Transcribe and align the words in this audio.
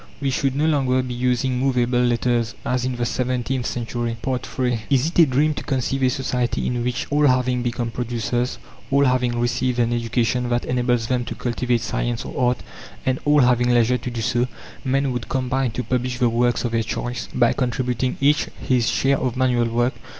We 0.19 0.31
should 0.31 0.55
no 0.55 0.65
longer 0.65 1.03
be 1.03 1.13
using 1.13 1.59
movable 1.59 1.99
letters, 2.01 2.55
as 2.65 2.85
in 2.85 2.95
the 2.95 3.05
seventeenth 3.05 3.67
century. 3.67 4.17
III 4.27 4.79
Is 4.89 5.05
it 5.05 5.19
a 5.19 5.25
dream 5.27 5.53
to 5.53 5.63
conceive 5.63 6.01
a 6.01 6.09
society 6.09 6.65
in 6.65 6.83
which 6.83 7.05
all 7.11 7.27
having 7.27 7.61
become 7.61 7.91
producers, 7.91 8.57
all 8.89 9.05
having 9.05 9.39
received 9.39 9.77
an 9.77 9.93
education 9.93 10.49
that 10.49 10.65
enables 10.65 11.05
them 11.05 11.23
to 11.25 11.35
cultivate 11.35 11.81
science 11.81 12.25
or 12.25 12.49
art, 12.49 12.63
and 13.05 13.19
all 13.25 13.41
having 13.41 13.69
leisure 13.69 13.99
to 13.99 14.09
do 14.09 14.21
so 14.21 14.47
men 14.83 15.11
would 15.11 15.29
combine 15.29 15.69
to 15.69 15.83
publish 15.83 16.17
the 16.17 16.29
works 16.29 16.65
of 16.65 16.71
their 16.71 16.81
choice, 16.81 17.27
by 17.31 17.53
contributing 17.53 18.17
each 18.19 18.47
his 18.59 18.89
share 18.89 19.19
of 19.19 19.37
manual 19.37 19.69
work? 19.69 19.93